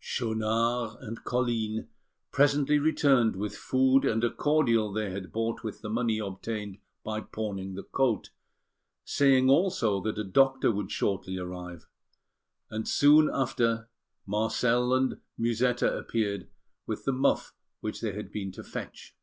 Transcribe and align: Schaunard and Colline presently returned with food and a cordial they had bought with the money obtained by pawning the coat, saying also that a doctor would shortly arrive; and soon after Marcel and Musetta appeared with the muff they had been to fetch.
Schaunard 0.00 0.96
and 1.00 1.24
Colline 1.24 1.88
presently 2.30 2.78
returned 2.78 3.34
with 3.34 3.56
food 3.56 4.04
and 4.04 4.22
a 4.22 4.30
cordial 4.30 4.92
they 4.92 5.10
had 5.10 5.32
bought 5.32 5.64
with 5.64 5.80
the 5.80 5.90
money 5.90 6.20
obtained 6.20 6.78
by 7.02 7.20
pawning 7.20 7.74
the 7.74 7.82
coat, 7.82 8.30
saying 9.04 9.50
also 9.50 10.00
that 10.02 10.16
a 10.16 10.22
doctor 10.22 10.70
would 10.70 10.92
shortly 10.92 11.36
arrive; 11.36 11.88
and 12.70 12.86
soon 12.86 13.28
after 13.34 13.90
Marcel 14.24 14.94
and 14.94 15.18
Musetta 15.36 15.98
appeared 15.98 16.48
with 16.86 17.04
the 17.04 17.10
muff 17.12 17.52
they 17.82 18.12
had 18.12 18.30
been 18.30 18.52
to 18.52 18.62
fetch. 18.62 19.16